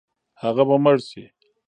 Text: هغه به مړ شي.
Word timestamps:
هغه 0.41 0.63
به 0.69 0.75
مړ 0.83 0.97
شي. 1.09 1.23